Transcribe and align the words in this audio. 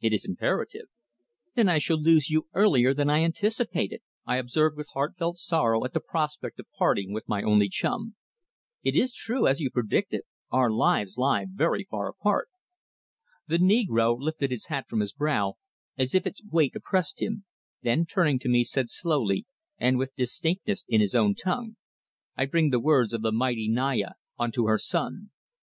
It 0.00 0.14
is 0.14 0.24
imperative." 0.24 0.86
"Then 1.56 1.68
I 1.68 1.76
shall 1.76 2.00
lose 2.00 2.30
you 2.30 2.48
earlier 2.54 2.94
than 2.94 3.10
I 3.10 3.18
anticipated," 3.22 4.00
I 4.24 4.38
observed 4.38 4.78
with 4.78 4.88
heart 4.94 5.18
felt 5.18 5.36
sorrow 5.36 5.84
at 5.84 5.92
the 5.92 6.00
prospect 6.00 6.58
of 6.58 6.72
parting 6.78 7.12
with 7.12 7.28
my 7.28 7.42
only 7.42 7.68
chum. 7.68 8.16
"It 8.82 8.96
is 8.96 9.12
true, 9.12 9.46
as 9.46 9.60
you 9.60 9.68
predicted, 9.70 10.22
our 10.50 10.70
lives 10.70 11.18
lie 11.18 11.44
very 11.46 11.84
far 11.84 12.08
apart." 12.08 12.48
The 13.46 13.58
negro 13.58 14.18
lifted 14.18 14.50
his 14.50 14.68
hat 14.68 14.88
from 14.88 15.00
his 15.00 15.12
brow 15.12 15.58
as 15.98 16.14
if 16.14 16.26
its 16.26 16.42
weight 16.42 16.74
oppressed 16.74 17.20
him, 17.20 17.44
then 17.82 18.06
turning 18.06 18.38
to 18.38 18.48
me, 18.48 18.64
said 18.64 18.88
slowly 18.88 19.44
and 19.76 19.98
with 19.98 20.16
distinctness 20.16 20.86
in 20.88 21.02
his 21.02 21.14
own 21.14 21.34
tongue: 21.34 21.76
"I 22.38 22.46
bring 22.46 22.70
the 22.70 22.80
words 22.80 23.12
of 23.12 23.20
the 23.20 23.32
mighty 23.32 23.68
Naya 23.68 24.12
unto 24.38 24.64
her 24.66 24.78
son. 24.78 25.30